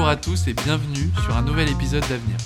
[0.00, 2.38] Bonjour à tous et bienvenue sur un nouvel épisode d'Avenir.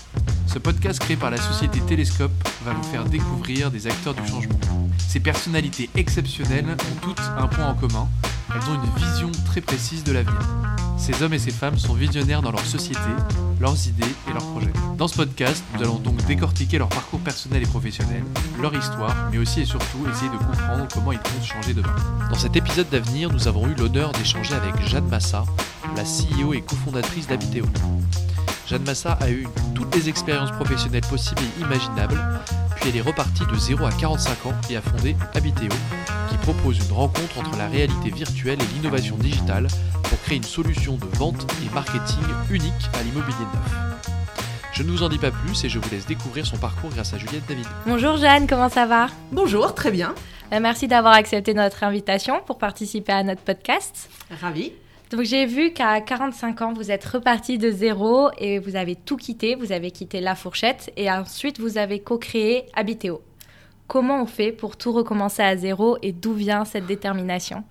[0.48, 2.32] Ce podcast créé par la société Télescope
[2.64, 4.58] va vous faire découvrir des acteurs du changement.
[4.98, 8.08] Ces personnalités exceptionnelles ont toutes un point en commun,
[8.52, 10.40] elles ont une vision très précise de l'avenir.
[10.98, 12.98] Ces hommes et ces femmes sont visionnaires dans leur société,
[13.60, 14.72] leurs idées et leurs projets.
[14.98, 18.24] Dans ce podcast, nous allons donc décortiquer leur parcours personnel et professionnel,
[18.60, 21.94] leur histoire, mais aussi et surtout essayer de comprendre comment ils comptent changer demain.
[22.30, 25.44] Dans cet épisode d'avenir, nous avons eu l'honneur d'échanger avec Jeanne Massa,
[25.96, 27.64] la CEO et cofondatrice d'Habiteo.
[28.66, 32.20] Jeanne Massa a eu toutes les expériences professionnelles possibles et imaginables,
[32.76, 35.68] puis elle est repartie de 0 à 45 ans et a fondé Habiteo,
[36.30, 39.68] qui propose une rencontre entre la réalité virtuelle et l'innovation digitale
[40.02, 44.00] pour créer une solution de vente et marketing unique à l'immobilier neuf.
[44.72, 47.14] Je ne vous en dis pas plus et je vous laisse découvrir son parcours grâce
[47.14, 47.66] à Juliette David.
[47.86, 49.06] Bonjour Jeanne, comment ça va?
[49.30, 50.14] Bonjour, très bien.
[50.52, 54.08] Euh, Merci d'avoir accepté notre invitation pour participer à notre podcast.
[54.40, 54.72] Ravi.
[55.10, 59.16] Donc j'ai vu qu'à 45 ans, vous êtes reparti de zéro et vous avez tout
[59.16, 59.54] quitté.
[59.54, 63.22] Vous avez quitté La Fourchette et ensuite vous avez co-créé Habiteo.
[63.86, 67.64] Comment on fait pour tout recommencer à zéro et d'où vient cette détermination?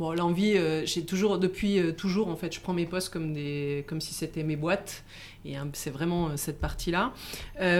[0.00, 3.32] Bon, l'envie, euh, j'ai toujours, depuis euh, toujours, en fait, je prends mes postes comme,
[3.32, 5.04] des, comme si c'était mes boîtes.
[5.44, 7.12] Et hein, c'est vraiment euh, cette partie-là.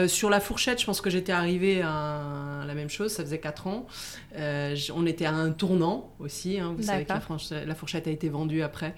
[0.07, 3.67] Sur la fourchette, je pense que j'étais arrivée à, la même chose, ça faisait 4
[3.67, 3.87] ans.
[4.37, 6.61] On était à un tournant aussi.
[6.61, 7.13] hein, vous savez que
[7.67, 8.95] la, fourchette a été vendue après.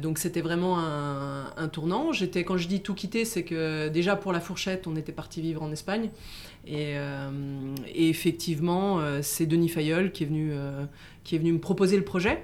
[0.00, 2.12] Donc c'était vraiment un, un tournant.
[2.12, 5.40] J'étais, quand je dis tout quitter, c'est que déjà pour la fourchette, on était parti
[5.40, 6.10] vivre en Espagne.
[6.66, 7.30] Et, euh,
[7.92, 10.84] et effectivement, euh, c'est Denis Fayeul qui est venu, euh,
[11.24, 12.42] qui est venu me proposer le projet.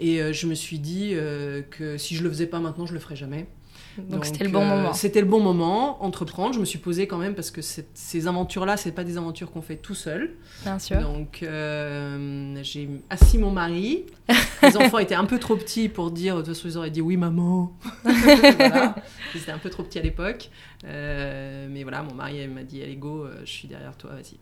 [0.00, 1.14] Et je me suis dit
[1.70, 3.46] que si je le faisais pas maintenant, je le ferais jamais.
[3.98, 4.92] Donc c'était le bon euh, moment.
[4.94, 6.54] C'était le bon moment, entreprendre.
[6.54, 9.62] Je me suis posée quand même parce que ces aventures-là, c'est pas des aventures qu'on
[9.62, 10.34] fait tout seul.
[10.62, 11.00] Bien sûr.
[11.00, 14.06] Donc euh, j'ai assis mon mari.
[14.62, 16.36] Les enfants étaient un peu trop petits pour dire.
[16.36, 17.72] De toute façon, ils auraient dit oui, maman.
[18.04, 18.94] voilà.
[19.34, 20.50] Ils étaient un peu trop petits à l'époque.
[20.84, 24.38] Euh, mais voilà, mon mari m'a dit allez go, je suis derrière toi, vas-y.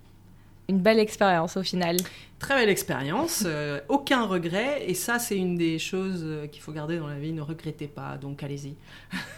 [0.70, 1.96] Une belle expérience au final.
[2.38, 6.70] Très belle expérience, euh, aucun regret, et ça c'est une des choses euh, qu'il faut
[6.70, 8.76] garder dans la vie, ne regrettez pas, donc allez-y.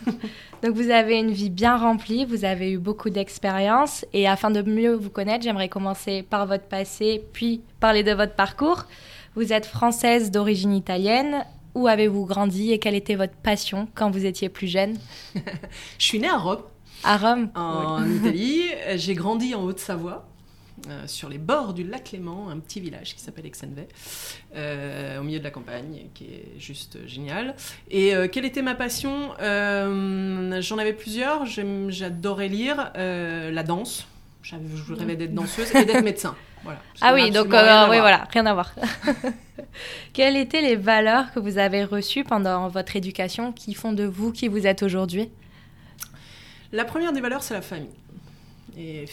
[0.62, 4.60] Donc vous avez une vie bien remplie, vous avez eu beaucoup d'expérience et afin de
[4.60, 8.84] mieux vous connaître, j'aimerais commencer par votre passé puis parler de votre parcours.
[9.34, 11.47] Vous êtes française d'origine italienne.
[11.75, 14.98] Où avez-vous grandi et quelle était votre passion quand vous étiez plus jeune?
[15.98, 16.60] Je suis née à Rome,
[17.03, 17.48] À Rome?
[17.54, 18.65] En Italie,
[18.97, 20.28] j'ai grandi en Haute-Savoie.
[20.88, 23.87] Euh, sur les bords du lac Léman, un petit village qui s'appelle Exenvey,
[24.56, 27.54] euh, au milieu de la campagne, qui est juste génial.
[27.91, 29.31] Et euh, quelle était ma passion?
[29.41, 31.47] J'en avais plusieurs.
[31.47, 34.06] J'adorais lire la danse.
[34.42, 34.56] Je
[34.94, 36.34] rêvais d'être danseuse et d'être médecin.
[36.65, 36.78] Voilà.
[37.00, 38.72] Ah oui, donc rien oui, voilà, rien à voir.
[40.12, 44.31] Quelles étaient les valeurs que vous avez reçues pendant votre éducation qui font de vous
[44.31, 45.28] qui vous êtes aujourd'hui?
[46.71, 47.91] La première des valeurs, c'est la famille.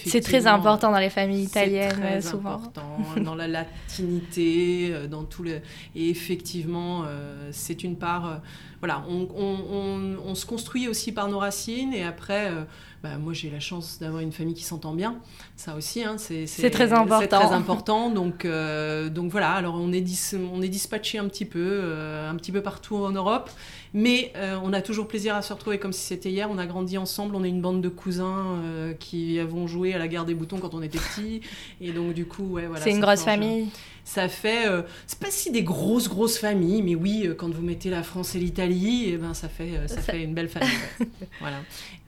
[0.06, 2.53] C'est très important dans les familles italiennes, très euh, souvent.
[2.56, 5.59] important dans la latinité, euh, dans tout le.
[5.96, 8.25] Et effectivement, euh, c'est une part.
[8.28, 8.36] euh,
[8.80, 12.50] voilà, on, on- on- on se construit aussi par nos racines et après.
[12.52, 12.64] euh,
[13.02, 15.16] bah, moi, j'ai la chance d'avoir une famille qui s'entend bien.
[15.56, 17.22] Ça aussi, hein, c'est très important.
[17.22, 18.09] C'est très important.
[18.09, 19.52] Donc, donc voilà.
[19.53, 20.20] Alors, on est, dis-
[20.53, 21.81] on est dispatché un petit peu,
[22.30, 23.50] un petit peu partout en Europe,
[23.94, 26.48] mais euh, on a toujours plaisir à se retrouver comme si c'était hier.
[26.52, 27.36] On a grandi ensemble.
[27.36, 30.58] On est une bande de cousins euh, qui avons joué à la guerre des boutons
[30.60, 31.42] quand on était petits.
[31.82, 32.84] Et donc, du coup, ouais, voilà.
[32.84, 33.70] C'est une grosse famille.
[34.04, 37.62] ça fait, euh, c'est pas si des grosses grosses familles, mais oui, euh, quand vous
[37.64, 40.70] mettez la France et l'Italie, eh ben ça fait, ça Ça- fait une belle famille.
[41.00, 41.08] ouais.
[41.40, 41.58] voilà.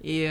[0.03, 0.25] Et,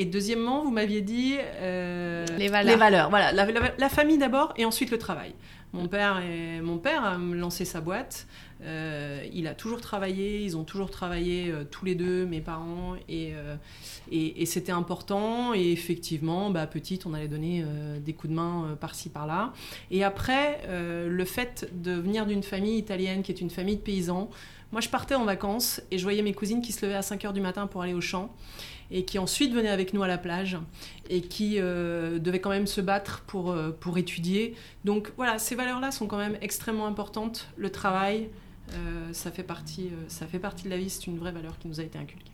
[0.00, 3.08] et deuxièmement, vous m'aviez dit euh, Les valeurs.
[3.10, 5.32] Voilà, la, la- la famille d'abord et ensuite le travail.
[5.72, 8.26] Mon père, est- mon père a lancé sa boîte.
[8.64, 12.94] Euh, il a toujours travaillé, ils ont toujours travaillé euh, tous les deux, mes parents,
[13.08, 13.56] et, euh,
[14.10, 15.54] et, c'était important.
[15.54, 17.64] Et effectivement, bah, petite, on allait donner
[18.00, 19.52] des coups de main par-ci, par-là.
[19.90, 24.30] Et après, le fait de venir d'une famille italienne qui est une famille de paysans,
[24.72, 27.22] moi je partais en vacances et je voyais mes cousines qui se levaient à 5
[27.24, 28.34] h du matin pour aller au champ
[28.90, 30.58] et qui ensuite venaient avec nous à la plage
[31.10, 34.54] et qui devaient quand même se battre pour, pour étudier.
[34.84, 37.48] Donc voilà, ces valeurs-là sont quand même extrêmement importantes.
[37.56, 38.28] Le travail,
[39.12, 41.68] ça, fait partie, euh, ça fait partie de la vie, c'est une vraie valeur qui
[41.68, 42.32] nous a été inculquée.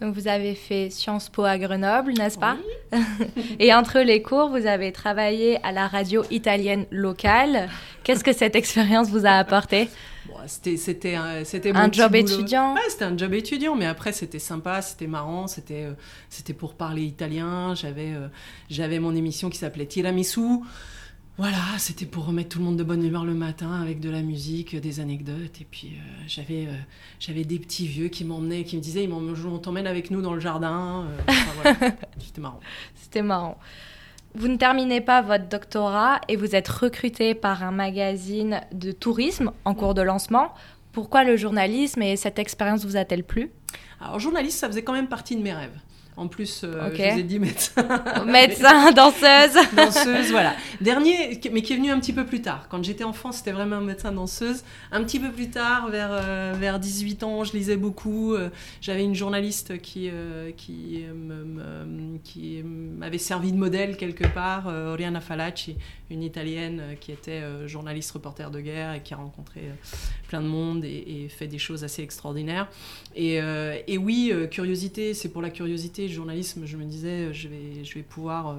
[0.00, 2.56] Donc vous avez fait Sciences Po à Grenoble, n'est-ce pas
[2.92, 2.98] Oui.
[3.60, 7.68] Et entre les cours, vous avez travaillé à la radio italienne locale.
[8.02, 9.88] Qu'est-ce que cette expérience vous a apporté?
[10.26, 11.44] Bon, c'était c'était un,
[11.74, 12.26] Un job boulot.
[12.26, 15.92] étudiant Ouais, c'était un job étudiant, mais après c'était sympa, c'était marrant, c'était euh,
[16.28, 17.74] c'était pour parler italien.
[17.74, 18.28] J'avais euh,
[18.70, 20.60] j'avais mon émission qui s'appelait Tiramisu.
[21.36, 24.22] Voilà, c'était pour remettre tout le monde de bonne humeur le matin avec de la
[24.22, 25.60] musique, des anecdotes.
[25.60, 26.76] Et puis euh, j'avais, euh,
[27.18, 30.38] j'avais des petits vieux qui m'emmenaient, qui me disaient on t'emmène avec nous dans le
[30.38, 31.06] jardin.
[31.26, 31.72] Euh,
[32.18, 32.60] c'était marrant.
[32.94, 33.58] C'était marrant.
[34.36, 39.50] Vous ne terminez pas votre doctorat et vous êtes recruté par un magazine de tourisme
[39.64, 40.54] en cours de lancement.
[40.92, 43.50] Pourquoi le journalisme et cette expérience vous a-t-elle plu?
[44.00, 45.76] Alors, journaliste, ça faisait quand même partie de mes rêves.
[46.16, 47.82] En plus, euh, je vous ai dit médecin.
[48.26, 49.56] médecin, danseuse.
[49.76, 50.54] danseuse, voilà.
[50.80, 52.68] Dernier, mais qui est venu un petit peu plus tard.
[52.68, 54.62] Quand j'étais enfant, c'était vraiment médecin danseuse.
[54.92, 58.34] Un petit peu plus tard, vers, euh, vers 18 ans, je lisais beaucoup.
[58.34, 58.50] Euh,
[58.80, 60.08] j'avais une journaliste qui,
[60.56, 61.04] qui,
[62.22, 65.76] qui m'avait servi de modèle quelque part, Oriana Falacci,
[66.10, 69.62] une italienne qui était journaliste reporter de guerre et qui a rencontré
[70.28, 72.68] plein de monde et, fait des choses assez extraordinaires.
[73.16, 73.40] Et,
[73.88, 78.02] et oui, curiosité, c'est pour la curiosité journalisme, je me disais, je vais, je vais
[78.02, 78.48] pouvoir.
[78.48, 78.54] Euh,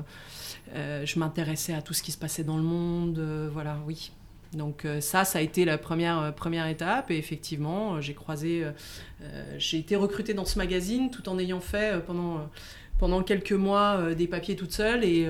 [0.74, 3.19] euh, je m'intéressais à tout ce qui se passait dans le monde.
[3.19, 4.12] Euh, voilà, oui.
[4.53, 7.12] Donc ça, ça a été la première, première étape.
[7.12, 8.65] Et effectivement, j'ai croisé,
[9.57, 12.50] j'ai été recrutée dans ce magazine tout en ayant fait pendant
[12.97, 15.27] pendant quelques mois des papiers toute seule et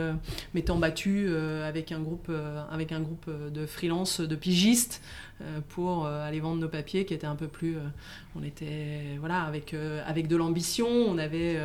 [0.54, 1.30] m'étant battue
[1.64, 2.32] avec un groupe
[2.72, 5.02] avec un groupe de freelance de pigistes
[5.42, 7.76] euh, pour euh, aller vendre nos papiers qui étaient un peu plus.
[7.76, 7.82] Euh,
[8.38, 9.76] on était voilà avec
[10.06, 10.88] avec de l'ambition.
[10.88, 11.58] On avait.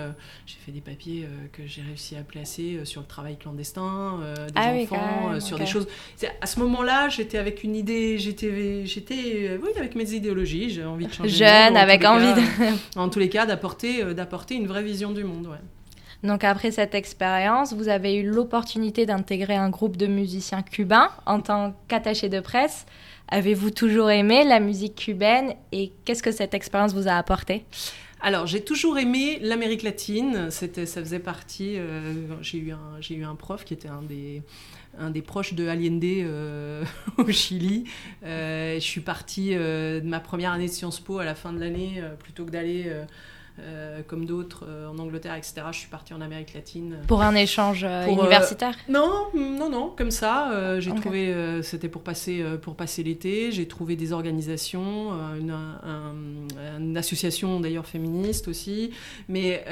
[0.47, 4.73] j'ai fait des papiers que j'ai réussi à placer sur le travail clandestin des ah
[4.73, 5.87] enfants, sur des choses.
[6.41, 8.19] À ce moment-là, j'étais avec une idée.
[8.19, 10.71] J'étais j'étais oui avec mes idéologies.
[10.71, 11.31] J'ai envie de changer.
[11.31, 12.35] Jeune, avec envie.
[12.35, 12.99] de...
[12.99, 15.47] en tous les cas, d'apporter d'apporter une vraie vision du monde.
[15.47, 15.59] Ouais.
[16.23, 21.41] Donc après cette expérience, vous avez eu l'opportunité d'intégrer un groupe de musiciens cubains en
[21.41, 22.87] tant qu'attaché de presse.
[23.29, 27.65] Avez-vous toujours aimé la musique cubaine et qu'est-ce que cette expérience vous a apporté?
[28.23, 30.51] Alors, j'ai toujours aimé l'Amérique latine.
[30.51, 31.79] C'était, ça faisait partie.
[31.79, 32.13] Euh,
[32.43, 34.43] j'ai eu un, j'ai eu un prof qui était un des,
[34.99, 36.85] un des proches de Allende euh,
[37.17, 37.85] au Chili.
[38.25, 41.61] Euh, je suis partie de ma première année de Sciences Po à la fin de
[41.61, 42.93] l'année plutôt que d'aller
[43.63, 45.63] euh, comme d'autres euh, en Angleterre, etc.
[45.73, 46.97] Je suis partie en Amérique latine.
[47.07, 50.81] Pour un échange euh, universitaire Non, non, non, comme ça.
[50.81, 53.53] j'ai trouvé, c'était pour passer, pour passer l'été.
[53.53, 55.55] J'ai trouvé des organisations, une,
[56.79, 58.91] une association d'ailleurs féministe aussi,
[59.29, 59.65] mais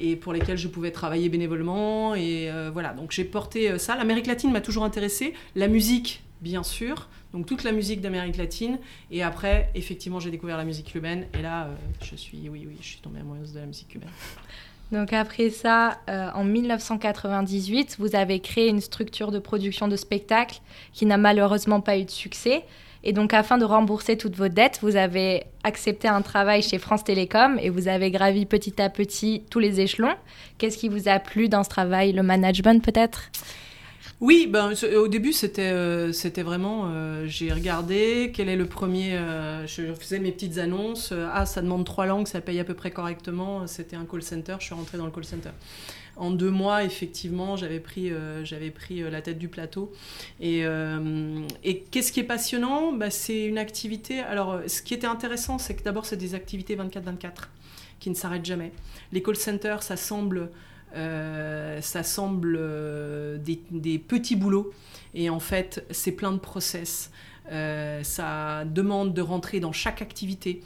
[0.00, 2.14] et pour lesquelles je pouvais travailler bénévolement.
[2.14, 3.96] Et voilà, donc j'ai porté ça.
[3.96, 5.34] L'Amérique latine m'a toujours intéressée.
[5.54, 7.08] La musique, bien sûr.
[7.36, 8.78] Donc toute la musique d'Amérique latine.
[9.10, 11.26] Et après, effectivement, j'ai découvert la musique cubaine.
[11.38, 14.08] Et là, euh, je suis, oui, oui, je suis tombée amoureuse de la musique cubaine.
[14.92, 20.60] Donc après ça, euh, en 1998, vous avez créé une structure de production de spectacles
[20.94, 22.64] qui n'a malheureusement pas eu de succès.
[23.02, 27.04] Et donc afin de rembourser toutes vos dettes, vous avez accepté un travail chez France
[27.04, 30.14] Télécom et vous avez gravi petit à petit tous les échelons.
[30.58, 33.30] Qu'est-ce qui vous a plu dans ce travail Le management peut-être?
[34.22, 36.84] Oui, ben, au début, c'était euh, vraiment.
[36.86, 39.14] Euh, j'ai regardé quel est le premier.
[39.14, 41.12] Euh, je faisais mes petites annonces.
[41.12, 43.66] ah, ça demande trois langues, ça paye à peu près correctement.
[43.66, 44.56] C'était un call center.
[44.58, 45.50] Je suis rentrée dans le call center.
[46.16, 48.10] En deux mois, effectivement, j'avais pris,
[48.74, 49.92] pris la tête du plateau.
[50.40, 50.62] Et,
[51.62, 52.92] et qu'est-ce qui est passionnant?
[52.92, 54.20] Bah, C'est une activité.
[54.20, 57.48] Alors, ce qui était intéressant, c'est que d'abord, c'est des activités 24-24
[58.00, 58.72] qui ne s'arrêtent jamais.
[59.12, 60.48] Les call centers, ça semble
[61.80, 64.72] ça semble euh, des, petits boulots
[65.14, 67.10] et en fait c'est plein de process.
[67.52, 70.62] Euh, ça demande de rentrer dans chaque activité.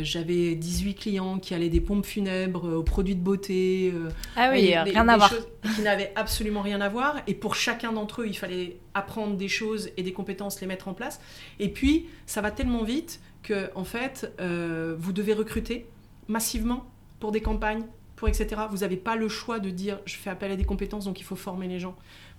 [0.00, 3.92] J'avais 18 clients qui allaient des pompes funèbres aux produits de beauté.
[4.34, 5.32] ah oui, rien à voir.
[5.76, 7.16] Qui n'avaient absolument rien à voir.
[7.28, 10.88] Et pour chacun d'entre eux, il fallait apprendre des choses et des compétences, les mettre
[10.88, 11.20] en place.
[11.60, 15.86] Et puis, ça va tellement vite que, en fait, vous devez recruter
[16.26, 16.90] massivement
[17.20, 17.84] pour des campagnes,
[18.18, 18.62] pour etc.
[18.70, 21.24] Vous n'avez pas le choix de dire je fais appel à des compétences, donc il
[21.24, 21.94] faut former les gens.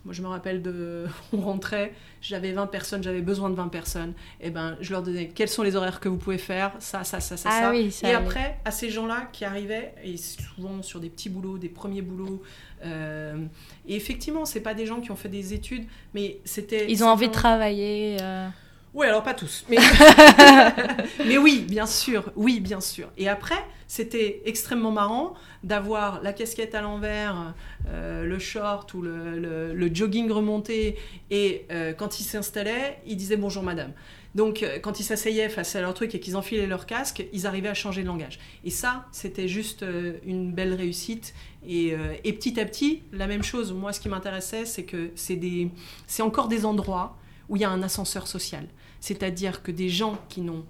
[0.06, 1.06] Moi, je me rappelle de.
[1.34, 4.14] On rentrait, j'avais 20 personnes, j'avais besoin de 20 personnes.
[4.42, 7.04] Et eh ben, je leur donnais quels sont les horaires que vous pouvez faire, ça,
[7.04, 8.10] ça, ça, ça, ah ça.
[8.10, 12.02] et après, à ces gens-là qui arrivaient, et souvent sur des petits boulots, des premiers
[12.02, 12.42] boulots.
[12.86, 13.46] Euh,
[13.88, 16.90] et effectivement, c'est pas des gens qui ont fait des études, mais c'était.
[16.90, 18.18] Ils ont envie de travailler.
[18.22, 18.48] Euh...
[18.94, 19.66] Oui, alors pas tous.
[19.70, 19.78] Mais...
[21.26, 22.32] mais oui, bien sûr.
[22.36, 23.10] Oui, bien sûr.
[23.18, 27.54] Et après, c'était extrêmement marrant d'avoir la casquette à l'envers,
[27.88, 30.98] euh, le short ou le, jogging remonté.
[31.30, 33.92] Et euh, quand ils s'installaient, ils disaient bonjour madame.
[34.36, 37.46] Donc euh, quand ils s'asseyaient face à leur truc et qu'ils enfilaient leur casque, ils
[37.46, 38.40] arrivaient à changer de langage.
[38.64, 39.86] Et ça, c'était juste
[40.24, 41.36] une belle réussite.
[41.68, 43.74] Et, et, petit à petit, la même chose.
[43.74, 47.18] Moi, ce qui m'intéressait, c'est que c'est encore des endroits
[47.50, 48.68] où il y a un ascenseur social.
[49.00, 50.66] C'est-à-dire que des gens qui n'ont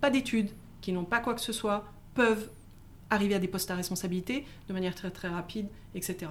[0.00, 1.84] pas d'études, qui n'ont pas quoi que ce soit,
[2.14, 2.48] peuvent
[3.10, 6.30] arriver à des postes à responsabilité de manière très très rapide, etc.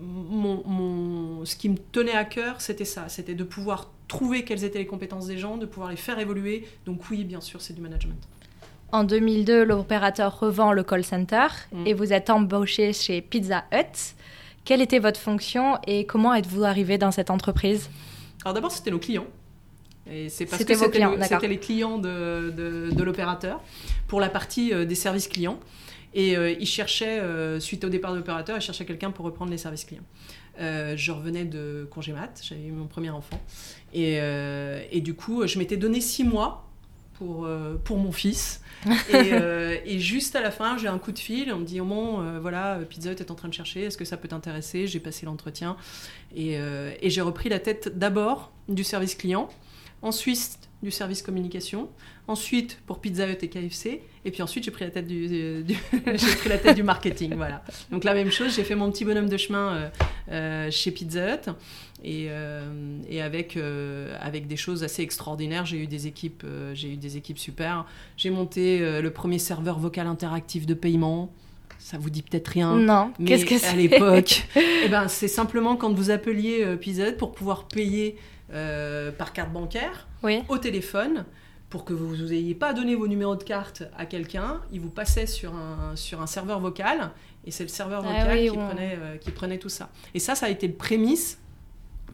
[0.00, 4.78] mon, ce qui me tenait à cœur, c'était ça, c'était de pouvoir trouver quelles étaient
[4.78, 6.66] les compétences des gens, de pouvoir les faire évoluer.
[6.86, 8.20] Donc oui, bien sûr, c'est du management.
[8.92, 11.86] En 2002, l'opérateur revend le call center Mm.
[11.86, 14.14] et vous êtes embauché chez Pizza Hut.
[14.64, 17.88] Quelle était votre fonction et comment êtes-vous arrivé dans cette entreprise?
[18.44, 19.26] Alors d'abord, c'était nos clients.
[20.10, 23.60] Et c'est parce C'était que c'était, le- les clients de, de- de l'opérateur
[24.08, 25.58] pour la partie euh, des services clients.
[26.14, 29.50] Et euh, ils cherchaient, euh, suite au départ de l'opérateur, ils cherchaient quelqu'un pour reprendre
[29.50, 30.02] les services clients.
[30.60, 33.40] Euh, je revenais de congé mat, j'avais eu mon premier enfant.
[33.94, 34.18] Et,
[34.90, 36.68] et du coup, je m'étais donné six mois
[37.14, 37.48] pour,
[37.84, 38.60] pour mon fils.
[38.86, 38.90] et,
[39.32, 41.50] euh, et juste à la fin, j'ai un coup de fil.
[41.52, 43.84] On me dit Oh bon, euh, voilà, Pizza Hut est en train de chercher.
[43.84, 44.86] Est-ce que ça peut t'intéresser?
[44.86, 45.76] J'ai passé l'entretien.
[46.36, 49.48] Et, euh, et j'ai repris la tête d'abord du service client,
[50.02, 51.88] ensuite du service communication,
[52.26, 55.28] ensuite pour Pizza Hut et KFC, et puis ensuite j'ai pris la tête du,
[55.62, 55.76] du-
[56.14, 57.62] j'ai pris la tête du marketing, voilà.
[57.92, 59.88] Donc la même chose, j'ai fait mon petit bonhomme de chemin euh,
[60.32, 61.50] euh, chez Pizza Hut,
[62.04, 65.66] et, euh, et avec euh, avec des choses assez extraordinaires.
[65.66, 67.84] J'ai eu des équipes, euh, j'ai eu des équipes super.
[68.16, 71.32] J'ai monté euh, le premier serveur vocal interactif de paiement.
[71.78, 72.74] Ça vous dit peut-être rien.
[72.76, 73.76] Non, Mais qu'est-ce que à c'est?
[73.76, 74.44] l'époque,
[74.84, 78.16] eh ben, c'est simplement quand vous appeliez euh, Pizza Hut pour pouvoir payer
[78.52, 80.42] euh, par carte bancaire Oui.
[80.48, 81.24] au téléphone
[81.70, 85.26] pour que vous n'ayez pas donné vos numéros de carte à quelqu'un, il vous passait
[85.26, 87.10] sur un, sur un serveur vocal
[87.46, 89.88] et c'est le serveur Ah vocal oui, qui, on- prenait, euh, qui prenait tout ça.
[90.14, 91.38] Et ça, ça a été le prémisse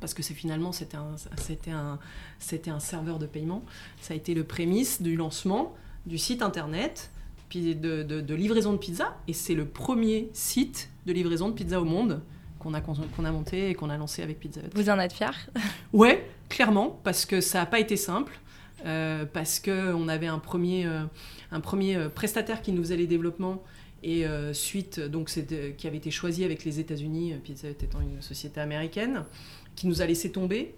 [0.01, 1.99] parce que c'est finalement c'était un, c'était un,
[2.39, 3.65] c'était un serveur de paiement.
[4.01, 5.75] Ça a été le prémisse du lancement
[6.07, 7.11] du site internet
[7.49, 11.55] puis de, de- de livraison de pizza et c'est le premier site de livraison de
[11.55, 12.21] pizza au monde
[12.59, 14.71] qu'on a, qu'on a monté et qu'on a lancé avec Pizza Hut.
[14.75, 15.33] Vous en êtes fier
[15.93, 18.39] Ouais, clairement, parce que ça n'a pas été simple,
[18.87, 21.03] euh, parce qu'on avait un premier, euh,
[21.53, 23.63] un premier euh, prestataire qui nous faisait les développements.
[24.05, 25.29] Et euh, suite, donc
[25.77, 29.25] qui avait été choisi avec les États-Unis, Pizza Hut étant une société américaine,
[29.75, 30.75] qui nous a laissé tomber.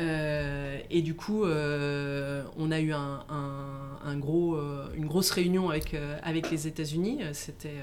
[0.00, 5.30] Euh, et du coup, euh, on a eu un, un- un gros, euh, une grosse
[5.32, 7.18] réunion avec, avec les États-Unis.
[7.32, 7.74] C'était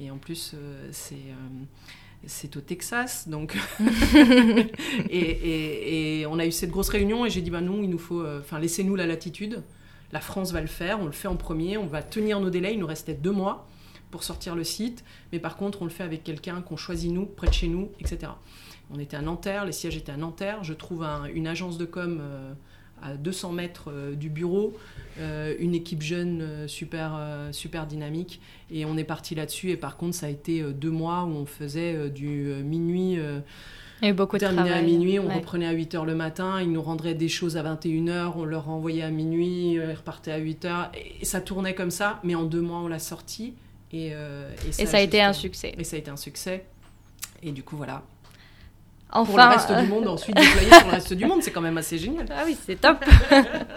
[0.00, 0.54] et en plus,
[0.90, 1.14] c'est
[2.26, 3.56] c'est au Texas, donc
[5.10, 7.90] et, et- et on a eu cette grosse réunion et j'ai dit bah non, il
[7.90, 9.62] nous faut, euh, enfin laissez-nous la latitude.
[10.12, 12.72] La France va le faire, on le fait en premier, on va tenir nos délais.
[12.74, 13.66] Il nous restait deux mois
[14.10, 17.26] pour sortir le site, mais par contre on le fait avec quelqu'un qu'on choisit nous,
[17.26, 18.32] près de chez nous, etc.
[18.92, 20.62] On était à Nanterre, les sièges étaient à Nanterre.
[20.62, 22.52] Je trouve un- une agence de com euh,
[23.02, 24.76] à 200 mètres euh, du bureau,
[25.18, 27.18] euh, une équipe jeune euh, super,
[27.52, 28.40] super dynamique.
[28.70, 29.70] Et on est parti là-dessus.
[29.70, 33.18] Et par contre, ça a été deux mois où on faisait du minuit.
[34.02, 34.78] eu beaucoup de terminé travail.
[34.78, 35.34] à minuit, on Ouais.
[35.36, 39.02] reprenait à 8h le matin, ils nous rendraient des choses à 21h, on leur renvoyait
[39.02, 42.78] à minuit, ils repartaient à 8h, et ça tournait comme ça, mais en deux mois
[42.80, 43.54] on l'a sorti,
[43.92, 45.74] et, euh, Et ça a été un succès.
[45.78, 46.66] Et ça a été un succès,
[47.42, 48.02] et du coup voilà.
[49.12, 51.50] Enfin, Pour le reste euh, du monde, ensuite déployé sur le reste du monde, c'est
[51.50, 52.26] quand même assez génial.
[52.30, 53.04] Ah oui, c'est top.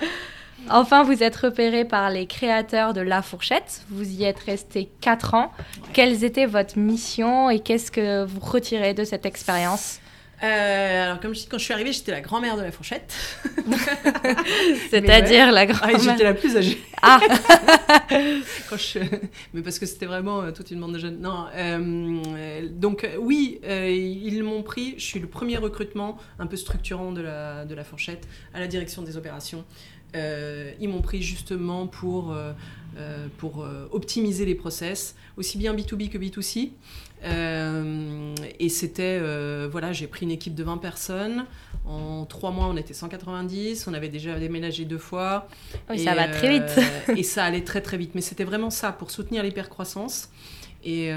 [0.69, 3.83] enfin, vous êtes repéré par les créateurs de La Fourchette.
[3.89, 5.51] Vous y êtes resté 4 ans.
[5.93, 9.99] Quelles étaient votre mission et qu'est-ce que vous retirez de cette expérience?
[10.41, 13.13] Euh, alors comme je dis, quand je suis arrivée, j'étais la grand-mère de la fourchette.
[14.89, 15.91] C'est-à-dire la Ah, grande.
[15.91, 16.79] et j'étais la plus âgée.
[17.01, 17.19] Ah,
[18.69, 18.99] Quand je...
[19.53, 21.19] Mais parce que c'était vraiment euh, toute une bande de jeunes.
[21.19, 24.95] Non, euh, donc euh, oui, euh, ils m'ont pris.
[24.97, 28.67] Je suis le premier recrutement un peu structurant de la, de la fourchette à la
[28.67, 29.65] direction des opérations.
[30.15, 32.35] Ils m'ont pris justement pour,
[33.37, 36.71] pour optimiser les process, aussi bien B2B que B2C.
[37.23, 41.45] Euh, et c'était, euh, voilà, j'ai pris une équipe de 20 personnes.
[41.85, 43.87] En trois mois, on était 190.
[43.87, 45.47] On avait déjà déménagé deux fois.
[45.89, 46.77] oui, Et, ça va très vite.
[47.09, 48.11] euh, et ça allait très très vite.
[48.15, 50.29] Mais c'était vraiment ça pour soutenir l'hypercroissance.
[50.81, 51.09] Et,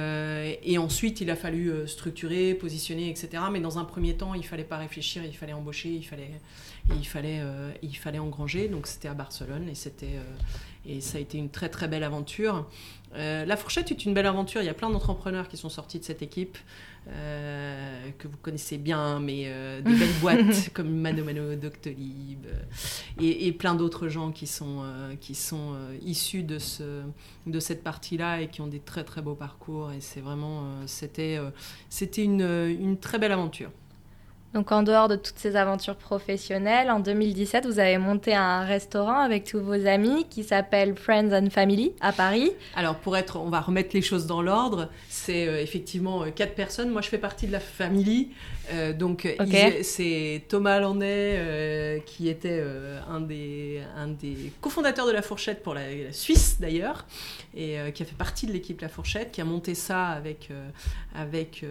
[0.64, 3.44] et ensuite, il a fallu structurer, positionner, etc.
[3.52, 6.32] Mais dans un premier temps, il fallait pas réfléchir, il fallait embaucher, il fallait,
[6.90, 7.40] il fallait,
[7.80, 8.66] il fallait engranger.
[8.66, 10.18] Donc c'était à Barcelone et c'était
[10.86, 12.68] et ça a été une très très belle aventure.
[13.14, 14.62] Euh, la fourchette est une belle aventure.
[14.62, 16.56] Il y a plein d'entrepreneurs qui sont sortis de cette équipe
[17.08, 22.62] euh, que vous connaissez bien, mais euh, des belles boîtes comme Mano Mano, Doctolib euh,
[23.20, 24.84] et, et plein d'autres gens qui sont,
[25.20, 25.74] qui sont
[26.04, 27.02] issus de, ce,
[27.46, 29.90] de cette partie-là et qui ont des très très beaux parcours.
[29.90, 31.40] Et c'est vraiment, c'était,
[31.88, 33.70] c'était une, une très belle aventure.
[34.54, 39.18] Donc en dehors de toutes ces aventures professionnelles, en 2017, vous avez monté un restaurant
[39.20, 42.52] avec tous vos amis qui s'appelle Friends and Family à Paris.
[42.76, 44.88] Alors pour être, on va remettre les choses dans l'ordre.
[45.24, 46.90] C'est euh, effectivement euh, quatre personnes.
[46.90, 48.30] Moi, je fais partie de la famille.
[48.72, 49.28] Euh, donc
[49.82, 52.64] c'est Thomas Landais qui était
[53.10, 57.04] un des, un des cofondateurs de la Fourchette pour la, Suisse d'ailleurs
[57.54, 60.50] et qui a fait partie de l'équipe La Fourchette, qui a monté ça avec,
[61.14, 61.64] avec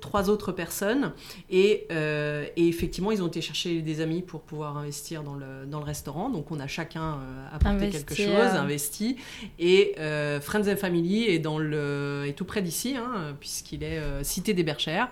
[0.00, 1.12] trois autres personnes
[1.50, 5.80] et et effectivement, ils ont été chercher des amis pour pouvoir investir dans le, dans
[5.80, 6.30] le restaurant.
[6.30, 7.18] Donc, on a chacun
[7.52, 9.16] apporté quelque chose, investi.
[9.58, 9.94] Et
[10.40, 14.62] Friends and Family est, dans le, est tout près d'ici, hein, puisqu'il est cité des
[14.62, 15.08] Berchères.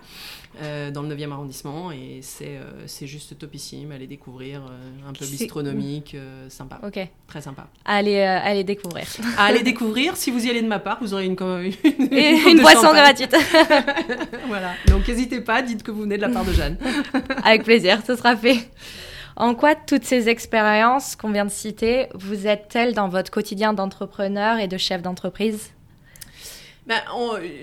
[0.61, 4.61] dans le 9e arrondissement et c'est c'est juste topissime, allez découvrir,
[5.07, 6.15] un peu bistronomique,
[6.49, 6.79] sympa.
[6.83, 6.99] Ok.
[7.27, 7.67] Très sympa.
[7.85, 9.05] Allez, allez découvrir.
[9.37, 11.73] allez découvrir, si vous y allez de ma part, vous aurez une, une,
[12.11, 13.35] une, une boisson gratuite.
[14.47, 16.77] voilà, donc n'hésitez pas, dites que vous venez de la part de Jeanne.
[17.43, 18.69] Avec plaisir, ce sera fait.
[19.35, 24.57] En quoi toutes ces expériences qu'on vient de citer vous aident-elles dans votre quotidien d'entrepreneur
[24.59, 25.71] et de chef d'entreprise?
[26.87, 27.01] Ben,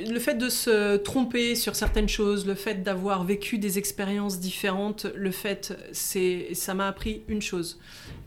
[0.06, 5.06] le fait de se tromper sur certaines choses, le fait d'avoir vécu des expériences différentes,
[5.16, 7.80] le fait, c'est, ça m'a appris une chose.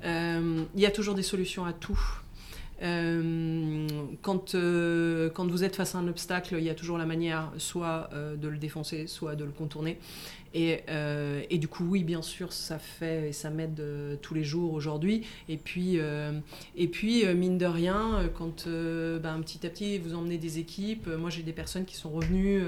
[0.06, 2.00] Euh, il y a toujours des solutions à tout.
[2.82, 3.88] Euh,
[4.24, 7.52] quand, euh, quand vous êtes face à un obstacle, il y a toujours la manière
[7.60, 10.00] soit de le défoncer, soit de le contourner.
[10.54, 14.34] Et, euh, et, du coup, oui, bien sûr, ça fait et ça m'aide euh, tous
[14.34, 15.26] les jours aujourd'hui.
[15.50, 16.32] Et puis, euh,
[16.76, 21.30] et puis mine de rien, quand ben, petit à petit vous emmenez des équipes, moi
[21.30, 22.62] j'ai des personnes qui sont revenues,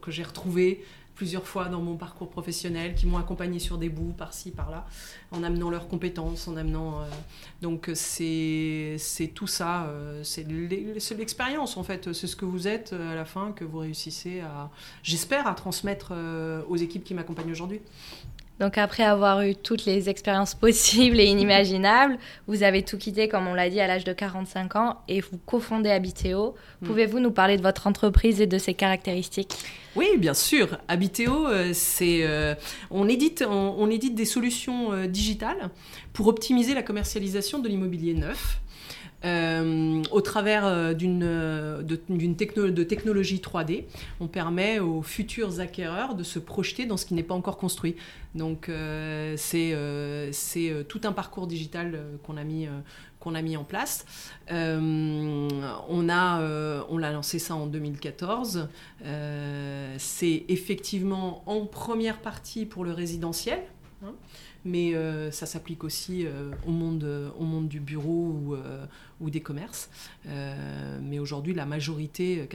[0.00, 0.82] que j'ai retrouvées
[1.20, 4.86] plusieurs fois dans mon parcours professionnel, qui m'ont accompagné sur des bouts par-ci, par-là,
[5.32, 7.02] en amenant leurs compétences, en amenant...
[7.02, 7.04] Euh,
[7.60, 8.96] donc c'est
[9.34, 10.46] tout ça, euh, c'est
[11.18, 14.40] l'expérience en fait, c'est ce que vous êtes euh, à la fin, que vous réussissez
[14.40, 14.70] à,
[15.02, 16.14] j'espère, à transmettre
[16.66, 17.82] aux équipes qui m'accompagnent aujourd'hui.
[18.60, 23.48] Donc après avoir eu toutes les expériences possibles et inimaginables, vous avez tout quitté, comme
[23.48, 26.54] on l'a dit, à l'âge de 45 ans et vous cofondez Habiteo.
[26.82, 26.86] Mm.
[26.86, 29.56] Pouvez-vous nous parler de votre entreprise et de ses caractéristiques?
[29.96, 30.78] Oui, bien sûr.
[30.88, 32.54] Habiteo, euh, c'est euh,
[32.90, 35.70] on édite on, édite des solutions euh, digitales
[36.12, 38.60] pour optimiser la commercialisation de l'immobilier neuf.
[39.24, 41.96] Euh, au travers euh, d'une euh, de,
[42.32, 43.84] techno, technologie 3D,
[44.18, 47.96] on permet aux futurs acquéreurs de se projeter dans ce qui n'est pas encore construit.
[48.34, 48.70] Donc
[49.36, 49.76] c'est
[50.32, 52.68] c'est tout un parcours digital qu'on a mis
[53.18, 54.06] qu'on a mis en place.
[54.48, 58.68] on a on l'a lancé ça en 2014.
[59.98, 63.58] c'est effectivement en première partie pour le résidentiel.
[64.04, 64.14] Hein
[64.64, 67.06] mais euh, ça s'applique aussi euh, au, monde,
[67.38, 68.84] au monde du bureau ou, euh,
[69.20, 69.90] ou des commerces.
[71.02, 72.48] mais aujourd'hui, la majorité,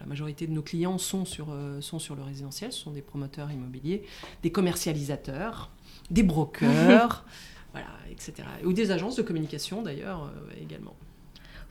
[0.00, 1.48] la majorité de nos clients sont sur,
[1.80, 4.02] sont sur le résidentiel, ce sont des promoteurs immobiliers,
[4.42, 5.70] des commercialisateurs,
[6.10, 7.24] des brokers,
[7.72, 8.48] voilà, etc.
[8.64, 10.94] Ou des agences de communication d'ailleurs également.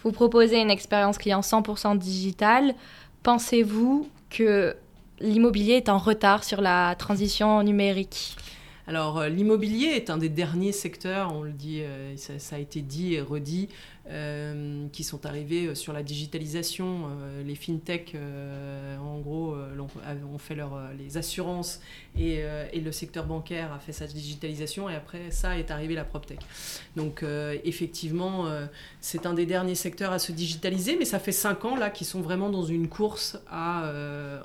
[0.03, 2.75] Vous proposez une expérience client 100% digitale.
[3.23, 4.75] Pensez-vous que
[5.19, 8.35] l'immobilier est en retard sur la transition numérique?
[8.85, 12.81] Alors euh, l'immobilier est un des derniers secteurs, on le dit, euh, ça, a été
[12.81, 13.69] dit et redit,
[14.09, 17.07] euh, qui sont arrivés sur la digitalisation.
[17.45, 18.15] les fintech,
[19.01, 21.79] en gros, ont fait leur, les assurances
[22.17, 22.41] et,
[22.73, 26.39] et, le secteur bancaire a fait sa digitalisation et après ça est arrivé la PropTech.
[26.97, 27.23] Donc
[27.63, 28.49] effectivement,
[28.99, 32.07] c'est un des derniers secteurs à se digitaliser, mais ça fait cinq ans là qu'ils
[32.07, 33.89] sont vraiment dans une course à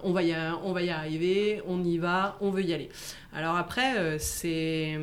[0.05, 2.91] on, va y, on va y arriver, on y va, on veut y aller.
[3.33, 4.99] Alors après, c'est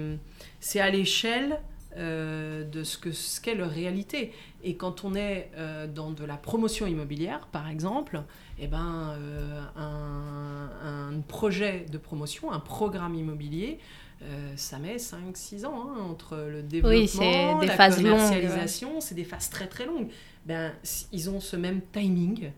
[0.75, 1.59] à l'échelle
[1.97, 4.33] euh, de ce qu'est ce qu'est leur réalité.
[4.63, 8.21] Et quand on est euh, dans de la promotion immobilière, par exemple,
[8.59, 13.79] eh ben, euh, un, projet de promotion, un programme immobilier,
[14.55, 19.49] ça met 5-6 ans hein, entre le développement, des la phases commercialisation, c'est des phases
[19.49, 20.07] très très longues.
[20.45, 20.73] Ben,
[21.11, 22.51] ils ont ce même timing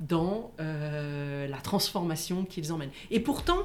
[0.00, 2.92] dans la transformation qu'ils emmènent.
[3.10, 3.58] Et pourtant,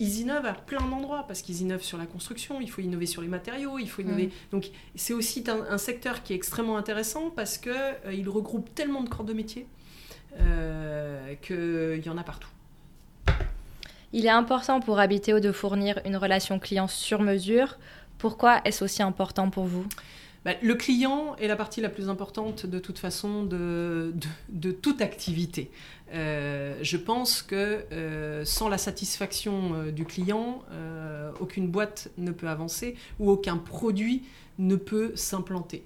[0.00, 3.22] ils innovent à plein d'endroits parce qu'ils innovent sur la construction, il faut innover sur
[3.22, 4.26] les matériaux, il faut innover.
[4.26, 4.30] Mm.
[4.52, 9.02] Donc c'est aussi un, secteur qui est extrêmement intéressant parce que euh, il regroupe tellement
[9.02, 9.66] de corps de métier
[10.40, 12.48] euh, qu'il y en a partout.
[14.12, 17.78] Il est important pour Habiteo de fournir une relation client sur mesure.
[18.18, 19.86] Pourquoi est-ce aussi important pour vous?
[20.44, 24.12] Bah, le client est la partie la plus importante de toute façon de,
[24.82, 25.70] toute activité.
[26.12, 30.62] Euh, je pense que euh, sans la satisfaction euh, du client,
[31.40, 34.22] aucune boîte ne peut avancer ou aucun produit
[34.58, 35.82] ne peut s'implanter.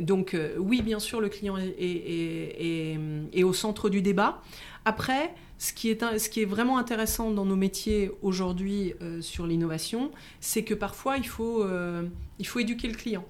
[0.00, 2.96] Donc oui, bien sûr, le client est,
[3.32, 4.42] est, au centre du débat.
[4.84, 10.74] Après, ce qui est, vraiment intéressant dans nos métiers aujourd'hui euh, sur l'innovation, c'est que
[10.74, 11.66] parfois, il faut,
[12.38, 13.24] il faut éduquer le client.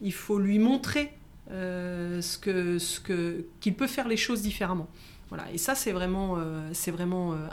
[0.00, 1.12] Il faut lui montrer
[1.48, 2.20] que,
[2.78, 3.00] ce
[3.60, 4.88] qu'il peut faire les choses différemment.
[5.28, 5.50] Voilà.
[5.52, 6.38] Et ça, c'est vraiment,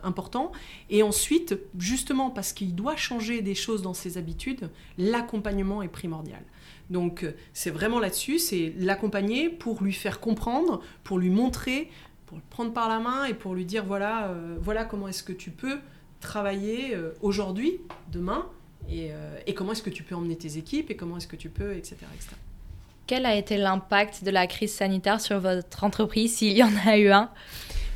[0.03, 0.51] important.
[0.89, 6.43] Et ensuite, justement parce qu'il doit changer des choses dans ses habitudes, l'accompagnement est primordial.
[6.91, 11.89] Donc euh, c'est vraiment là-dessus, c'est l'accompagner pour lui faire comprendre, pour lui montrer,
[12.31, 15.21] pour le prendre par la main et pour lui dire voilà, euh, voilà comment est-ce
[15.21, 15.79] que tu peux
[16.21, 18.45] travailler euh, aujourd'hui, demain,
[18.89, 19.11] et,
[19.53, 21.97] comment est-ce que tu peux emmener tes équipes et comment est-ce que tu peux, etc.
[23.05, 26.97] Quel a été l'impact de la crise sanitaire sur votre entreprise, s'il y en a
[26.97, 27.29] eu un?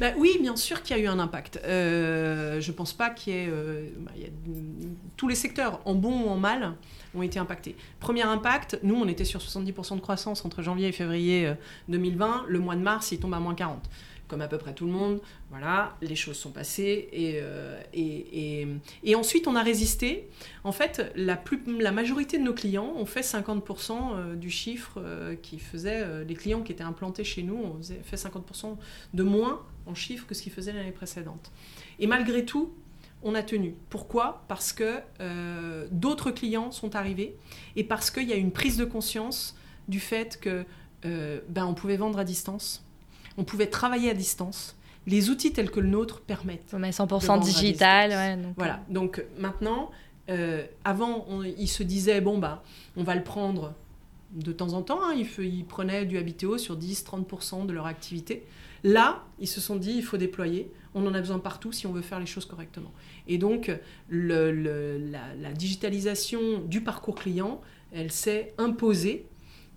[0.01, 1.61] Bah oui, bien sûr qu'il y a eu un impact.
[1.63, 3.49] je ne pense pas qu'il y ait,
[3.99, 4.29] bah, y
[5.15, 6.73] tous les secteurs, en bon ou en mal,
[7.15, 7.75] ont été impactés.
[7.99, 11.51] Premier impact, nous, on était sur 70% de croissance entre janvier et février
[11.87, 12.27] 2020.
[12.27, 13.81] Euh, le mois de mars, il tombe à moins 40
[14.27, 15.21] comme à peu près tout le monde.
[15.49, 18.67] Voilà, les choses sont passées euh, et, et,
[19.03, 20.29] et, ensuite on a résisté.
[20.63, 21.41] En fait, la,
[21.91, 24.99] majorité de nos clients ont fait 50% euh, du chiffre
[25.41, 28.77] qui faisait les clients qui étaient implantés chez nous ont fait 50%
[29.13, 31.51] de moins en chiffre que ce qu'ils faisaient l'année précédente.
[31.99, 32.73] Et malgré tout,
[33.25, 33.75] on a tenu.
[33.89, 34.43] Pourquoi?
[34.47, 37.35] Parce que euh, d'autres clients sont arrivés
[37.75, 39.57] et parce qu'il y a une prise de conscience
[39.87, 40.63] du fait que
[41.05, 42.85] euh, ben, on pouvait vendre à distance,
[43.37, 44.75] on pouvait travailler à distance.
[45.07, 46.73] Les outils tels que le nôtre permettent.
[46.77, 48.41] Mais 100% digital.
[48.41, 48.75] donc voilà.
[48.75, 48.93] Euh.
[48.93, 49.91] Donc maintenant,
[50.83, 52.63] avant, il se disait bon bah,
[52.95, 53.73] on va le prendre
[54.33, 54.99] de temps en temps.
[55.03, 55.13] Hein.
[55.15, 58.45] ils, prenaient du Habitéo sur 10-30% de leur activité.
[58.83, 60.71] Là, ils se sont dit il faut déployer.
[60.93, 62.91] On en a besoin partout si on veut faire les choses correctement.
[63.27, 63.71] Et donc,
[64.09, 69.27] la, digitalisation du parcours client, elle s'est imposée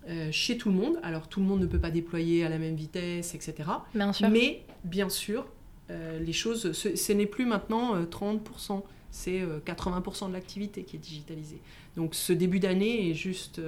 [0.09, 0.99] euh, chez tout le monde.
[1.03, 3.69] Alors, tout le monde ne peut pas déployer à la même vitesse, etc.
[3.93, 4.27] Bien sûr.
[4.29, 5.45] Mais, bien sûr,
[5.91, 8.39] euh, les choses, ce, n'est plus maintenant 30%,
[8.77, 8.79] euh,
[9.11, 11.61] c'est 80% de l'activité qui est digitalisée.
[11.95, 13.61] Donc, ce début d'année est juste,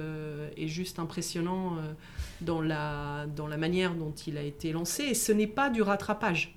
[0.56, 1.76] est juste impressionnant
[2.40, 5.04] dans, la, dans la manière dont il a été lancé.
[5.04, 6.56] Et ce n'est pas du rattrapage.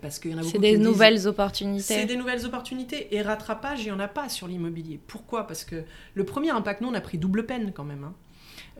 [0.00, 0.52] Parce qu'il y en a beaucoup.
[0.52, 1.82] C'est des nouvelles opportunités.
[1.82, 3.14] C'est des nouvelles opportunités.
[3.14, 4.98] Et rattrapage, il n'y en a pas sur l'immobilier.
[5.06, 5.46] Pourquoi?
[5.46, 8.14] Parce que le premier impact, nous, on a pris double peine quand même hein,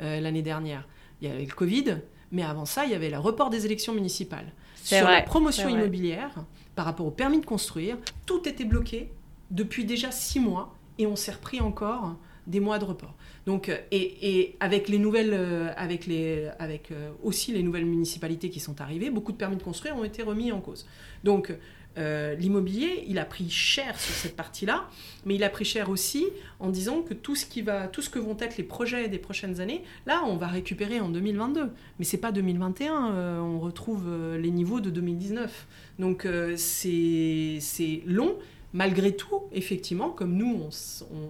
[0.00, 0.86] l'année dernière.
[1.20, 1.98] Il y avait le Covid,
[2.32, 4.52] mais avant ça, il y avait le report des élections municipales.
[4.82, 9.10] Sur la promotion immobilière, par rapport au permis de construire, tout était bloqué
[9.50, 13.14] depuis déjà six mois et on s'est repris encore des mois de report.
[13.46, 18.50] Donc, euh, et, avec les nouvelles, euh, avec, les, avec euh, aussi les nouvelles municipalités
[18.50, 20.86] qui sont arrivées, beaucoup de permis de construire ont été remis en cause.
[21.24, 21.52] Donc,
[21.96, 24.88] l'immobilier, il a pris cher sur cette partie-là,
[25.24, 26.26] mais il a pris cher aussi
[26.60, 29.18] en disant que tout ce qui va, tout ce que vont être les projets des
[29.18, 31.70] prochaines années, là, on va récupérer en 2022.
[31.98, 34.04] Mais c'est pas 2021, on retrouve
[34.36, 35.66] les niveaux de 2019.
[35.98, 38.36] Donc, c'est long.
[38.72, 40.68] Malgré tout, effectivement, comme nous,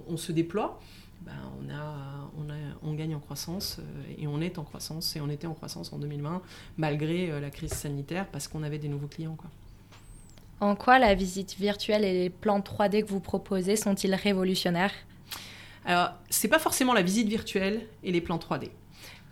[0.09, 0.81] on se déploie,
[1.27, 5.17] ben, on, a, on, a, on, gagne en croissance euh, et on est en croissance
[5.17, 6.41] et on était en croissance en 2020
[6.77, 9.35] malgré euh, la crise sanitaire parce qu'on avait des nouveaux clients.
[9.35, 9.51] Quoi.
[10.61, 14.93] En quoi la visite virtuelle et les plans 3D que vous proposez sont-ils révolutionnaires?
[15.85, 18.71] Alors, c'est pas forcément la visite virtuelle et les plans 3D.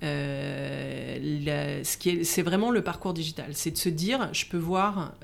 [0.03, 3.47] Euh, ce qui est, c'est vraiment le parcours digital.
[3.53, 5.15] C'est de se dire, je peux voir,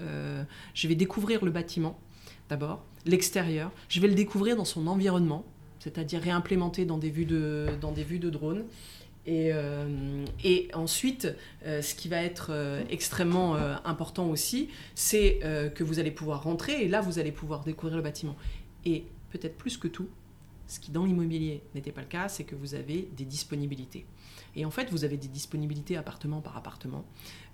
[0.75, 1.99] je vais découvrir le bâtiment
[2.51, 5.45] d'abord, l'extérieur, je vais le découvrir dans son environnement,
[5.79, 8.65] c'est-à-dire réimplémenter dans des vues de, dans des vues de drone.
[9.31, 11.29] Et, euh, et ensuite,
[11.65, 15.39] euh, ce qui va être euh, extrêmement important aussi, c'est
[15.75, 18.37] que vous allez pouvoir rentrer et là, vous allez pouvoir découvrir le bâtiment.
[18.85, 20.09] Et peut-être plus que tout,
[20.67, 24.05] ce qui dans l'immobilier n'était pas le cas, c'est que vous avez des disponibilités.
[24.57, 27.05] Et en fait, vous avez des disponibilités appartement par appartement,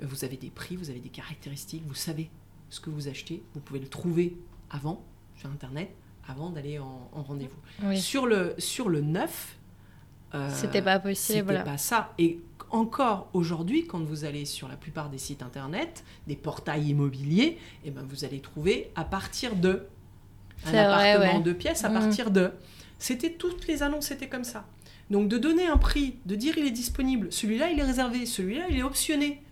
[0.00, 2.30] vous avez des prix, vous avez des caractéristiques, vous savez
[2.70, 4.36] ce que vous achetez, vous pouvez le trouver
[4.70, 5.04] avant
[5.36, 5.90] sur Internet,
[6.26, 7.96] avant d'aller en, rendez-vous.
[7.96, 9.55] Sur, le, sur le neuf,
[10.36, 11.48] euh, c'était pas possible.
[11.48, 12.12] C'était pas ça.
[12.18, 17.58] Et encore aujourd'hui, quand vous allez sur la plupart des sites internet, des portails immobiliers,
[17.84, 19.86] et eh ben vous allez trouver à partir de
[20.64, 21.92] un appartement de pièces à mm.
[21.92, 22.50] partir de.
[22.98, 24.64] C'était toutes les annonces étaient comme ça.
[25.10, 28.64] Donc de donner un prix, de dire il est disponible, celui-là il est réservé, celui-là
[28.70, 29.42] il est optionné.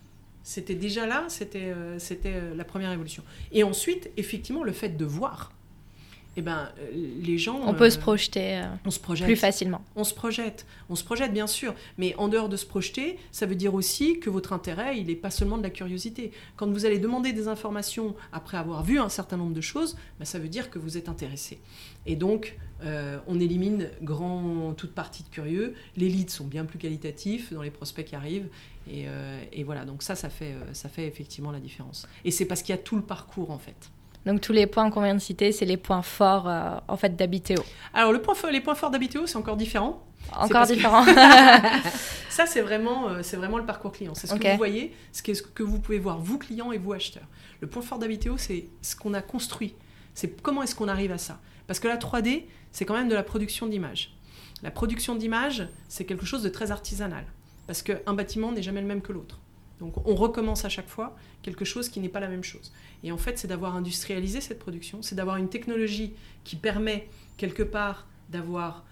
[0.43, 3.23] C'était déjà là, c'était euh, c'était euh, la première évolution.
[3.53, 5.53] Et ensuite, effectivement, le fait de voir
[6.37, 7.61] eh ben, les gens.
[7.65, 9.27] On peut se projeter on se projette.
[9.27, 9.83] plus facilement.
[9.97, 10.67] On se projette.
[10.89, 11.75] On se projette, bien sûr.
[11.99, 15.15] Mais en dehors de se projeter, ça veut dire aussi que votre intérêt, il n'est
[15.15, 16.33] pas seulement de la curiosité.
[16.57, 20.25] Quand vous allez demander des informations après avoir vu un certain nombre de choses, ben,
[20.25, 21.61] ça veut dire que vous êtes intéressé.
[22.07, 22.57] Et donc,
[23.27, 25.75] on élimine grand, toute partie de curieux.
[25.97, 28.49] Les leads sont bien plus qualitatifs dans les prospects qui arrivent.
[28.91, 29.07] Et,
[29.53, 32.07] et voilà, donc ça, ça fait, ça fait effectivement la différence.
[32.25, 33.91] Et c'est parce qu'il y a tout le parcours, en fait.
[34.27, 37.15] Donc tous les points qu'on vient de citer, c'est les points forts euh, en fait
[37.15, 37.63] d'Habiteo.
[37.93, 40.07] Alors le point les points forts d'Habiteo, c'est encore différent.
[40.35, 41.05] Encore différent.
[42.31, 44.15] ça c'est vraiment, euh, c'est vraiment le parcours client.
[44.15, 46.79] C'est ce que vous voyez, ce que, ce que vous pouvez voir vous clients et
[46.79, 47.27] vous acheteurs.
[47.61, 49.75] Le point fort d'Habiteo, c'est ce qu'on a construit.
[50.15, 51.41] C'est comment est-ce qu'on arrive à ça.
[51.67, 54.17] Parce que la 3D, c'est quand même de la production d'images.
[54.63, 57.25] La production d'images, c'est quelque chose de très artisanal.
[57.67, 59.41] Parce qu'un bâtiment n'est jamais le même que l'autre.
[59.81, 62.73] Donc on recommence à chaque fois quelque chose qui n'est pas la même chose.
[63.03, 66.13] Et en fait, c'est d'avoir industrialisé cette production, c'est d'avoir une technologie
[66.45, 68.85] qui permet quelque part d'avoir...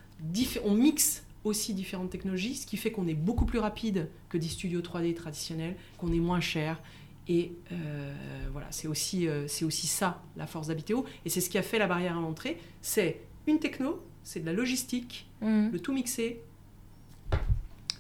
[0.65, 4.49] On mixe aussi différentes technologies, ce qui fait qu'on est beaucoup plus rapide que des
[4.49, 6.81] studios 3D traditionnels, qu'on est moins cher.
[7.29, 8.15] Et euh,
[8.53, 11.05] voilà, c'est aussi, euh, c'est aussi ça la force d'Habiteo.
[11.25, 12.59] Et c'est ce qui a fait la barrière à l'entrée.
[12.81, 15.69] C'est une techno, c'est de la logistique, mmh.
[15.73, 16.41] le tout mixé.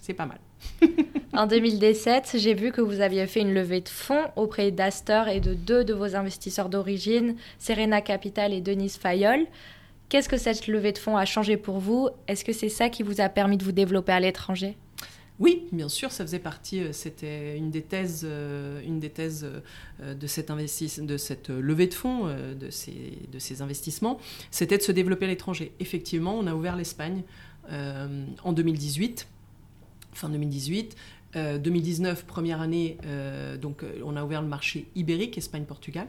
[0.01, 0.39] C'est pas mal.
[1.33, 5.41] en 2017, j'ai vu que vous aviez fait une levée de fonds auprès d'Astor et
[5.41, 9.47] de deux de vos investisseurs d'origine, Serena Capital et Denise Fayol.
[10.09, 12.09] Qu'est-ce que cette levée de fonds a changé pour vous?
[12.29, 14.77] Est-ce que c'est ça qui vous a permis de vous développer à l'étranger?
[15.39, 19.45] Oui, bien sûr, ça faisait partie, euh, c'était une des thèses, euh, une des thèses
[20.01, 24.21] euh, de, cette levée de fonds, de ces investissements,
[24.51, 25.73] c'était de se développer à l'étranger.
[25.81, 27.23] Effectivement, on a ouvert l'Espagne
[27.69, 29.27] en 2018
[30.13, 30.97] fin 2018.
[31.35, 36.07] 2019, euh, première année, euh, donc euh, on a ouvert le marché ibérique, Espagne-Portugal.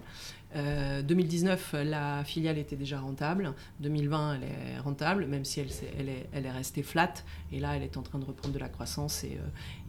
[0.56, 3.54] 2019, la filiale était déjà rentable.
[3.80, 7.12] 2020, elle est rentable, même si elle, est, elle est restée flat.
[7.52, 9.24] Et là, elle est en train de reprendre de la croissance.
[9.24, 9.40] Et,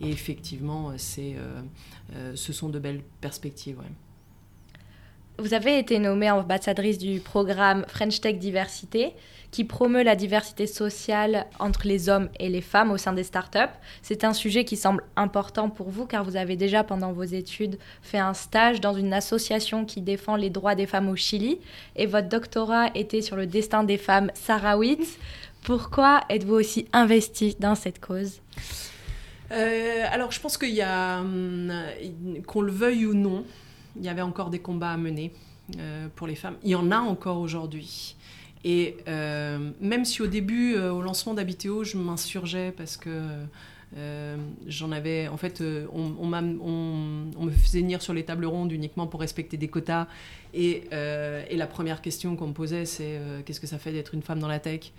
[0.01, 3.77] et effectivement, ce sont de belles perspectives.
[5.39, 9.15] Vous avez été nommée ambassadrice du programme French Tech Diversité,
[9.51, 13.59] qui promeut la diversité sociale entre les hommes et les femmes au sein des startups.
[14.01, 17.79] C'est un sujet qui semble important pour vous, car vous avez déjà, pendant vos études,
[18.01, 21.59] fait un stage dans une association qui défend les droits des femmes au Chili,
[21.97, 25.19] et votre doctorat était sur le destin des femmes sahraouites.
[25.65, 28.41] Pourquoi êtes-vous aussi investie dans cette cause?
[29.51, 31.73] Euh, alors, je pense qu'il y a, hum,
[32.47, 33.45] qu'on le veuille ou non,
[33.97, 35.33] il y avait encore des combats à mener
[35.79, 36.57] euh, pour les femmes.
[36.63, 38.17] Il y en a encore aujourd'hui.
[38.65, 43.23] Et euh, même si au début, euh, au lancement d'Habiteo, je m'insurgeais parce que
[44.67, 45.29] j'en avais.
[45.29, 50.09] En fait, on, me faisait venir sur les tables rondes uniquement pour respecter des quotas.
[50.53, 54.23] Et, et la première question qu'on me posait, c'est qu'est-ce que ça fait d'être une
[54.23, 54.91] femme dans la tech?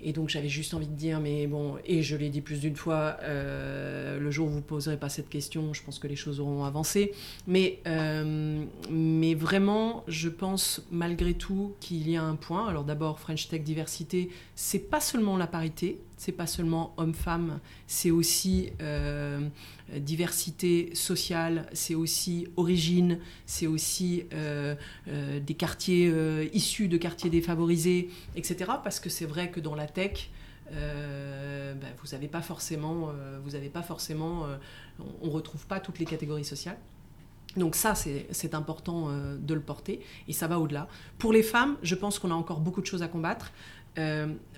[0.00, 2.76] Et donc j'avais juste envie de dire, mais bon, et je l'ai dit plus d'une
[2.76, 6.16] fois, euh, le jour où vous ne poserez pas cette question, je pense que les
[6.16, 7.12] choses auront avancé.
[7.46, 12.68] Mais, euh, mais vraiment, je pense malgré tout qu'il y a un point.
[12.68, 18.10] Alors d'abord, French Tech Diversité, c'est pas seulement la parité, c'est pas seulement homme-femme, c'est
[18.10, 19.48] aussi euh,
[19.96, 24.74] diversité sociale, c'est aussi origine, c'est aussi euh,
[25.06, 26.12] euh, des quartiers
[26.52, 28.72] issus de quartiers défavorisés, etc.
[28.82, 30.30] Parce que c'est vrai que dans la tech,
[30.70, 33.12] vous n'avez pas forcément,
[33.44, 34.46] vous avez pas forcément,
[35.22, 36.76] on, ne retrouve pas toutes les catégories sociales.
[37.56, 40.88] Donc ça, c'est important de le porter et ça va au-delà.
[41.18, 43.52] Pour les femmes, je pense qu'on a encore beaucoup de choses à combattre.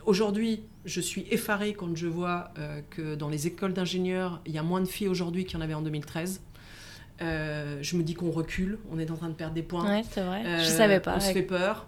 [0.07, 4.59] Aujourd'hui, je suis effarée quand je vois euh, que dans les écoles d'ingénieurs, il y
[4.59, 6.43] a moins de filles aujourd'hui qu'il y en avait en 2013.
[7.23, 9.85] Euh, je me dis qu'on recule, on est en train de perdre des points.
[9.85, 10.43] Ouais, c'est vrai.
[10.61, 11.17] je savais pas.
[11.17, 11.87] On se fait peur.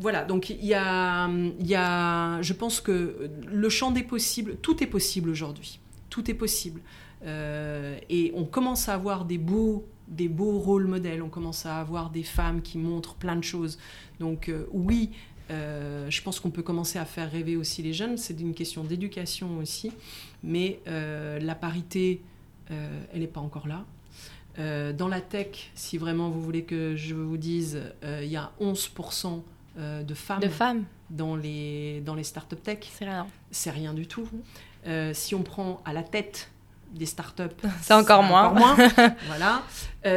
[0.00, 1.28] voilà, donc il y a,
[1.60, 5.78] y a, je pense que le champ des possibles, tout est possible aujourd'hui.
[6.08, 6.80] Tout est possible.
[7.26, 12.08] et on commence à avoir des beaux, des beaux rôles modèles, on commence à avoir
[12.08, 13.78] des femmes qui montrent plein de choses.
[14.20, 15.10] Donc oui,
[15.50, 18.16] euh, je pense qu'on peut commencer à faire rêver aussi les jeunes.
[18.16, 19.92] C'est une question d'éducation aussi.
[20.42, 22.22] Mais euh, la parité,
[22.70, 23.84] euh, elle n'est pas encore là.
[24.92, 29.42] dans la tech, si vraiment vous voulez que je vous dise, il y a 11%
[29.76, 32.78] de femmes, de femmes dans les, dans les startups tech.
[32.90, 33.26] C'est rien.
[33.50, 34.28] C'est rien du tout.
[35.12, 36.50] si on prend à la tête
[36.94, 37.42] des startups,
[37.82, 38.46] c'est encore moins.
[38.46, 38.88] Encore moins.
[39.26, 39.62] voilà.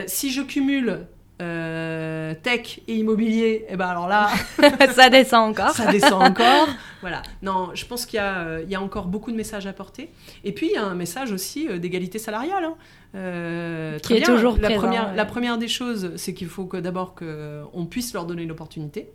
[0.08, 1.06] si je cumule
[1.41, 4.30] euh, tech et immobilier, et eh ben alors là,
[4.93, 5.71] ça descend encore.
[5.71, 6.67] ça descend encore.
[7.02, 7.23] Voilà.
[7.41, 10.12] Non, je pense qu'il y, a, il y a encore beaucoup de messages à porter.
[10.43, 12.65] Et puis il y a un message aussi euh, d'égalité salariale.
[12.65, 12.75] Hein.
[13.15, 16.75] Euh, Qui est toujours la présent, première, la première des choses, c'est qu'il faut que
[16.75, 19.10] d'abord qu'on puisse leur donner une opportunité.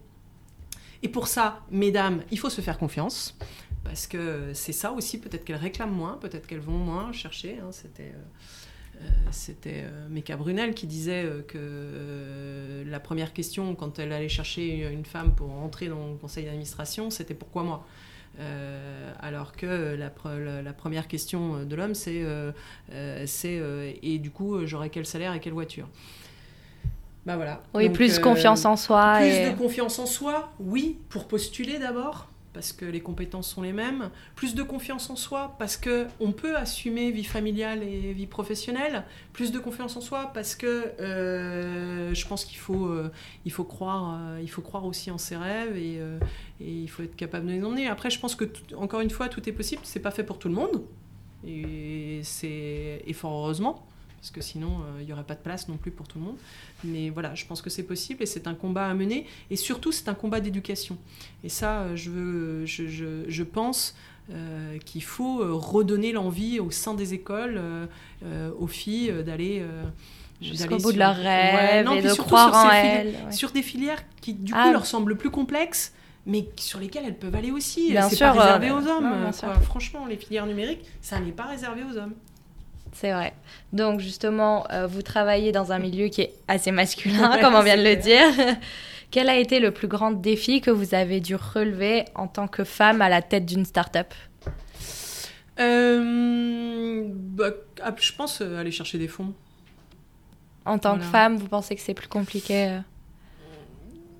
[1.02, 3.36] Et pour ça, mesdames, il faut se faire confiance.
[3.84, 7.58] Parce que c'est ça aussi, peut-être qu'elles réclament moins, peut-être qu'elles vont moins chercher.
[7.62, 8.14] hein, C'était.
[9.02, 14.28] Euh, c'était euh, Meka Brunel qui disait euh, que la première question quand elle allait
[14.28, 17.86] chercher une femme pour entrer dans le conseil d'administration, c'était pourquoi moi?
[18.40, 22.50] Euh, alors que la, pre- la- la première question de l'homme, c'est euh,
[22.92, 25.88] euh, euh, et du coup, j'aurai quel salaire et quelle voiture?
[27.26, 27.62] Bah voilà.
[27.74, 29.18] Oui, Donc, plus confiance en soi.
[29.20, 33.60] plus et- de confiance en soi, oui, pour postuler d'abord, parce que les compétences sont
[33.60, 34.10] les mêmes.
[34.36, 39.04] Plus de confiance en soi, parce que on peut assumer vie familiale et vie professionnelle.
[39.32, 43.10] Plus de confiance en soi, parce que euh, je pense qu'il faut, euh,
[43.50, 46.00] faut croire, euh, faut croire aussi en ses rêves et,
[46.60, 47.88] il faut être capable de les emmener.
[47.88, 48.44] Après, je pense que
[48.76, 49.82] encore une fois, tout est possible.
[49.84, 50.82] C'est pas fait pour tout le monde,
[51.44, 52.22] et
[53.06, 53.84] et fort heureusement.
[54.24, 56.24] Parce que sinon, euh, il n'y aurait pas de place non plus pour tout le
[56.24, 56.36] monde.
[56.82, 59.26] Mais voilà, je pense que c'est possible et c'est un combat à mener.
[59.50, 60.96] Et surtout, c'est un combat d'éducation.
[61.44, 63.94] Et ça, euh, je, veux, je, je, je pense
[64.32, 67.60] euh, qu'il faut redonner l'envie au sein des écoles,
[68.24, 69.62] euh, aux filles, d'aller.
[70.40, 73.06] Jusqu'au bout de sur- leurs Ouais, non, et de croire sur en elles.
[73.26, 73.30] ouais.
[73.32, 74.72] Sur des filières qui, du coup, Ah.
[74.72, 75.92] leur semblent plus complexes,
[76.24, 77.90] mais sur lesquelles elles peuvent aller aussi.
[77.90, 79.04] Bien c'est sûr, pas réservé aux hommes.
[79.22, 79.54] non, quoi.
[79.60, 82.14] Franchement, les filières numériques, ça n'est pas réservé aux hommes.
[82.94, 83.34] C'est vrai.
[83.72, 87.62] Donc justement, euh, vous travaillez dans un milieu qui est assez masculin, Ouais, comme on
[87.62, 88.26] vient de le dire.
[89.10, 92.64] Quel a été le plus grand défi que vous avez dû relever en tant que
[92.64, 94.12] femme à la tête d'une start-up?
[95.60, 97.50] Euh, bah,
[97.82, 99.32] ah, je pense euh, aller chercher des fonds.
[100.64, 102.80] En tant que femme, vous pensez que c'est plus compliqué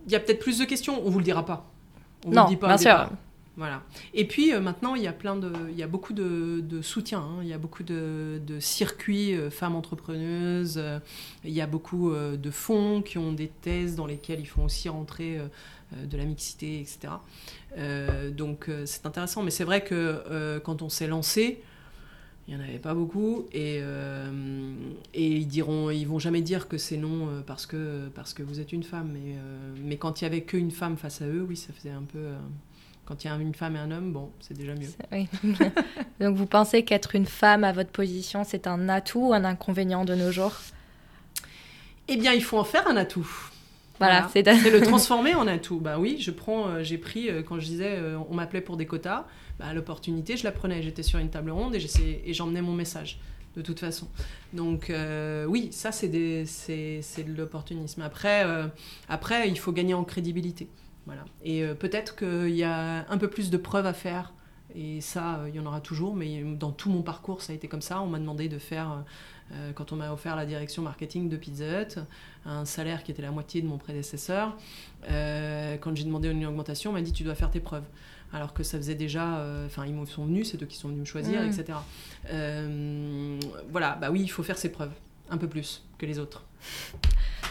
[0.07, 1.65] Il y a peut-être plus de questions, on vous le dira pas.
[2.25, 3.09] On vous Non, le dit pas bien sûr.
[3.57, 3.85] Voilà.
[4.15, 7.21] Et puis euh, maintenant, il y a plein de, il y a beaucoup de, soutien.
[7.21, 7.39] hein.
[7.43, 10.75] Il y a beaucoup de, circuits euh, femmes entrepreneuses.
[10.77, 10.99] euh,
[11.45, 14.89] il y a beaucoup de fonds qui ont des thèses dans lesquelles ils font aussi
[14.89, 15.39] rentrer
[15.93, 17.15] de la mixité, etc.
[18.33, 19.43] Donc c'est intéressant.
[19.43, 21.63] Mais c'est vrai que quand on s'est lancé,
[22.47, 23.83] il n'y en avait pas beaucoup et,
[25.15, 28.73] ils diront, ils vont jamais dire que c'est non parce que, parce que vous êtes
[28.73, 29.11] une femme.
[29.13, 29.37] Mais,
[29.83, 32.33] mais quand il y avait qu'une femme face à eux, oui, ça faisait un peu.
[33.05, 34.89] Quand il y a une femme et un homme, bon, c'est déjà mieux.
[35.13, 35.29] Oui.
[36.21, 40.05] Donc vous pensez qu'être une femme à votre position, c'est un atout ou un inconvénient
[40.05, 40.55] de nos jours?
[42.09, 43.29] Eh bien, il faut en faire un atout.
[43.99, 45.79] Voilà, c'est c'est le transformer en atout.
[45.79, 48.77] Bah oui, je prends, euh, j'ai pris euh, quand je disais, euh, on m'appelait pour
[48.77, 49.25] des quotas,
[49.59, 50.83] bah, l'opportunité, je la prenais.
[50.83, 53.21] J'étais sur une table ronde et j'emmenais mon message
[53.57, 54.09] de toute façon.
[54.53, 56.45] Donc euh, oui, ça c'est de
[57.37, 58.03] l'opportunisme.
[58.03, 58.67] Après, euh,
[59.09, 60.69] après, il faut gagner en crédibilité.
[61.07, 61.25] Voilà.
[61.43, 64.33] Et euh, peut-être qu'il y a un peu plus de preuves à faire.
[64.75, 66.17] Et ça, euh, il y en aura toujours.
[66.17, 68.01] Mais dans tout mon parcours, ça a été comme ça.
[68.01, 68.97] On m'a demandé de faire, euh,
[69.53, 71.99] euh, quand on m'a offert la direction marketing de Pizza Hut,
[72.47, 74.57] un salaire qui était la moitié de mon prédécesseur.
[75.11, 77.85] Euh, quand j'ai demandé une augmentation, on m'a dit tu dois faire tes preuves.
[78.33, 80.89] Alors que ça faisait déjà, euh, enfin ils me sont venus, c'est eux qui sont
[80.89, 81.47] venus me choisir, Mm.
[81.47, 81.79] etc.
[82.33, 83.39] Euh,
[83.71, 84.91] voilà, bah oui, il faut faire ses preuves,
[85.31, 86.43] un peu plus que les autres.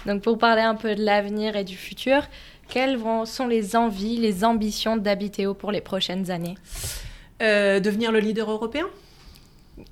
[0.05, 2.23] Donc pour parler un peu de l'avenir et du futur,
[2.69, 6.55] quelles vont- sont les envies, les ambitions d'Habiteo pour les prochaines années
[7.41, 8.87] Euh, devenir le leader européen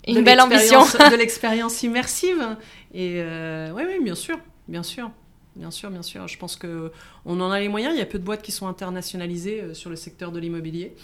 [0.07, 0.81] Une De belle ambition.
[1.11, 2.55] de l'expérience immersive.
[2.93, 5.11] Et euh, oui, oui, bien sûr, bien sûr.
[5.55, 6.27] Bien sûr, bien sûr.
[6.29, 6.91] Je pense que
[7.25, 7.93] on en a les moyens.
[7.95, 10.95] Il y a peu de boîtes qui sont internationalisées euh, sur le secteur de l'immobilier.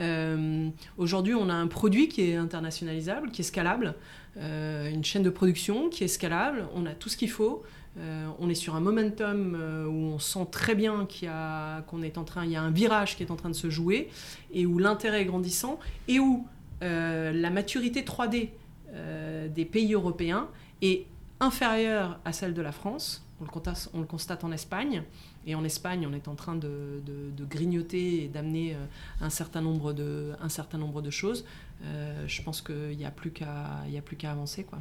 [0.00, 3.94] Euh, Aujourd'hui, on a un produit qui est internationalisable, qui est scalable,
[4.38, 6.66] euh, une chaîne de production qui est scalable.
[6.74, 7.62] On a tout ce qu'il faut.
[7.98, 11.82] Euh, on est sur un momentum euh, où on sent très bien qu'il y a,
[11.82, 13.70] qu'on est en train, il y a un virage qui est en train de se
[13.70, 14.10] jouer
[14.52, 15.78] et où l'intérêt est grandissant
[16.08, 16.46] et où
[16.82, 18.50] euh, la maturité 3D
[18.92, 20.48] euh, des pays européens
[20.82, 21.06] est
[21.40, 23.22] inférieure à celle de la France.
[23.40, 23.44] On
[24.00, 25.02] le, constate, en Espagne.
[25.46, 27.02] Et en Espagne, on est en train de,
[27.38, 28.74] grignoter et d'amener
[29.20, 31.44] un, certain nombre de, choses.
[31.82, 34.64] Je pense qu'il n'y a plus qu'à avancer.
[34.64, 34.78] Quoi.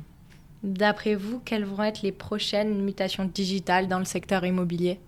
[0.65, 4.99] D'après vous, quelles vont être les prochaines mutations digitales dans le secteur immobilier?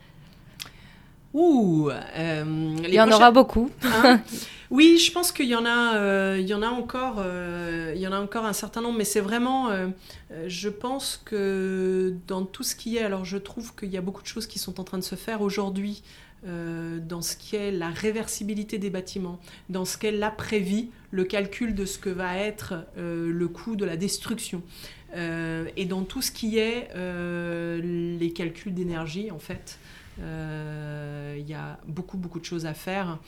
[1.34, 3.72] Ouh euh, Il y en aura beaucoup.
[3.84, 4.22] Hein?
[4.70, 8.02] Oui, je pense qu'il y en a, euh, il y en a encore, euh, il
[8.02, 9.88] y en a encore un certain nombre, mais c'est vraiment, euh,
[10.32, 14.02] euh, je pense que dans tout ce qui est, alors je trouve qu'il y a
[14.02, 16.04] beaucoup de choses qui sont en train de se faire aujourd'hui
[16.45, 21.73] euh, dans ce qui est la réversibilité des bâtiments, dans ce qu'est l'après-vie, le calcul
[21.73, 24.62] de ce que va être euh, le coût de la destruction,
[25.15, 29.80] euh, et dans tout ce qui est les calculs d'énergie en fait.
[30.19, 33.19] Il y a beaucoup beaucoup de choses à faire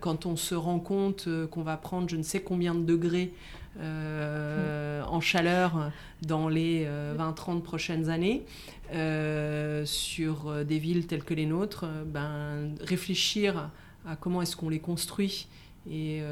[0.00, 3.32] quand on se rend compte qu'on va prendre je ne sais combien de degrés
[3.80, 5.90] euh, en chaleur
[6.22, 6.86] dans les
[7.18, 8.44] 20-30 prochaines années
[8.92, 13.70] euh, sur euh, des villes telles que les nôtres, euh, ben, réfléchir
[14.06, 15.48] à comment est-ce qu'on les construit
[15.90, 16.22] et,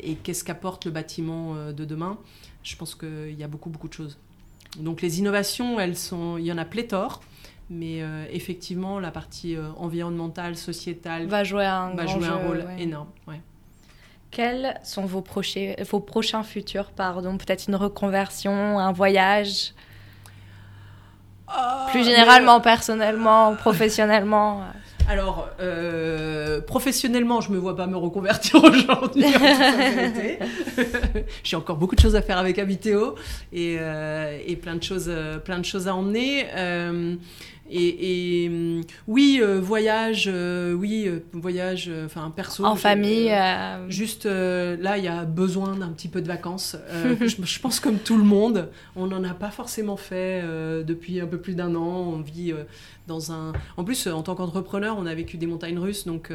[0.00, 2.18] et qu'est-ce qu'apporte le bâtiment de demain,
[2.62, 4.18] je pense qu'il y a beaucoup, beaucoup de choses.
[4.78, 7.22] Donc les innovations, elles sont, il y en a pléthore.
[7.70, 13.08] Mais effectivement, la partie environnementale, sociétale va jouer un, va jouer un rôle énorme.
[13.26, 13.40] Ouais.
[14.34, 19.74] Quels sont vos, prochains, vos prochains futurs Pardon, peut-être une reconversion, un voyage?
[21.46, 24.64] Ah, Plus généralement, personnellement, professionnellement
[25.06, 29.24] alors, euh, professionnellement, je me vois pas me reconvertir aujourd'hui.
[31.44, 33.14] J'ai encore beaucoup de choses à faire avec Habiteo
[33.52, 36.46] et, euh, et plein de choses, euh, plein de choses à emmener.
[37.70, 42.64] Et, hum, oui, euh, voyage, euh, oui, euh, voyage, enfin perso.
[42.64, 43.32] En famille.
[43.88, 46.76] Juste là, il y a besoin d'un petit peu de vacances.
[47.20, 50.42] je, pense comme tout le monde, on n'en a pas forcément fait
[50.84, 52.14] depuis un peu plus d'un an.
[52.14, 52.52] On vit
[53.06, 53.52] dans un.
[53.76, 56.32] En plus, en tant qu'entrepreneur, on a vécu des montagnes russes, donc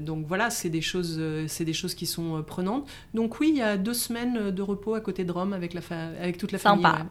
[0.00, 2.88] donc voilà, c'est des choses, c'est des choses qui sont prenantes.
[3.14, 5.80] Donc oui, il y a deux semaines de repos à côté de Rome avec la
[6.20, 6.84] avec toute la famille.
[6.84, 7.06] Sympa.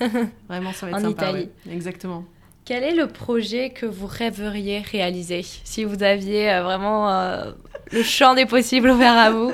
[0.48, 1.30] Vraiment, ça va être en sympa.
[1.30, 1.48] Italie.
[1.70, 2.24] Exactement.
[2.64, 7.50] Quel est le projet que vous rêveriez réaliser si vous aviez euh, vraiment euh,
[7.90, 9.52] le champ des possibles ouvert à vous?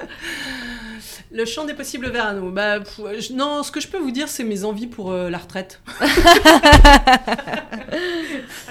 [1.31, 2.51] Le champ des possibles à nous.
[2.51, 2.79] Bah,
[3.33, 5.81] non, ce que je peux vous dire, c'est mes envies pour euh, la retraite.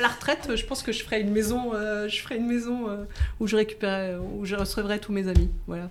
[0.02, 1.72] la retraite, je pense que je ferai une maison,
[2.08, 2.88] je ferai une maison
[3.40, 5.50] où je récupérerai, où je recevrai tous mes amis.
[5.68, 5.90] Voilà.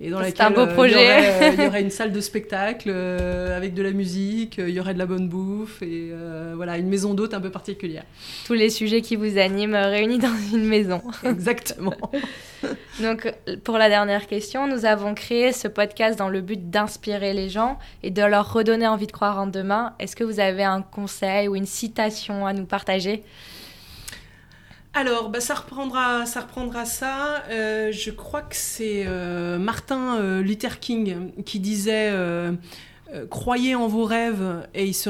[0.00, 0.96] Et dans laquelle un beau projet.
[0.96, 4.74] Euh, il, y aurait, une salle de spectacle euh, avec de la musique, euh, il
[4.74, 6.12] y aurait de la bonne bouffe et
[6.54, 8.04] voilà, une maison d'hôte un peu particulière.
[8.46, 11.02] Tous les sujets qui vous animent réunis dans une maison.
[11.24, 11.96] Exactement.
[13.00, 13.32] Donc,
[13.64, 17.78] pour la dernière question, nous avons créé ce podcast dans le but d'inspirer les gens
[18.02, 19.94] et de leur redonner envie de croire en demain.
[19.98, 23.22] Est-ce que vous avez un conseil ou une citation à nous partager?
[24.94, 27.44] Alors, bah, ça, reprendra, ça reprendra ça.
[27.50, 32.12] Euh, je crois que c'est euh, Martin euh, Luther King qui disait
[33.30, 35.08] Croyez en vos rêves et ils se,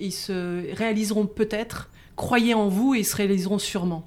[0.00, 1.90] ils se réaliseront peut-être.
[2.16, 4.06] Croyez en vous et ils se réaliseront sûrement.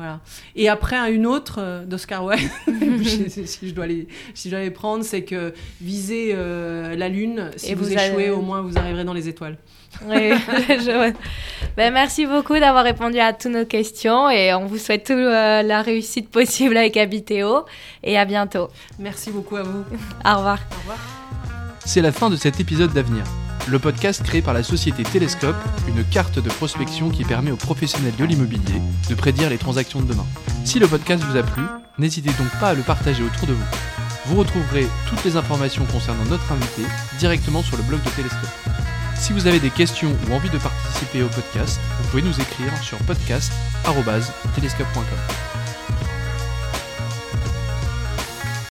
[0.00, 0.20] Voilà.
[0.56, 2.50] Et après, une autre d'Oscar Wilde,
[3.46, 7.50] si, je dois les, si je dois les prendre, c'est que visez la Lune.
[7.56, 9.58] Si vous, échouez, au moins vous arriverez dans les étoiles.
[10.06, 10.30] Oui,
[10.68, 11.12] je...
[11.76, 15.62] ben, merci beaucoup d'avoir répondu à toutes nos questions et on vous souhaite toute euh,
[15.62, 17.66] la réussite possible avec Habiteo
[18.02, 18.68] et à bientôt.
[18.98, 19.84] Merci beaucoup à vous.
[20.24, 20.58] Au revoir.
[20.70, 20.98] Au revoir.
[21.84, 23.24] C'est la fin de cet épisode d'Avenir,
[23.68, 25.56] le podcast créé par la société Télescope,
[25.88, 30.06] une carte de prospection qui permet aux professionnels de l'immobilier de prédire les transactions de
[30.06, 30.26] demain.
[30.64, 31.62] Si le podcast vous a plu,
[31.98, 33.64] n'hésitez donc pas à le partager autour de vous.
[34.26, 36.82] Vous retrouverez toutes les informations concernant notre invité
[37.18, 38.48] directement sur le blog de Télescope.
[39.16, 42.72] Si vous avez des questions ou envie de participer au podcast, vous pouvez nous écrire
[42.82, 45.49] sur podcast.telescope.com.